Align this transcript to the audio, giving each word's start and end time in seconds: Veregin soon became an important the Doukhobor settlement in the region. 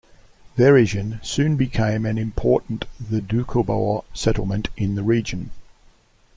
Veregin 0.57 1.19
soon 1.23 1.55
became 1.55 2.07
an 2.07 2.17
important 2.17 2.85
the 2.99 3.21
Doukhobor 3.21 4.03
settlement 4.15 4.67
in 4.75 4.95
the 4.95 5.03
region. 5.03 5.51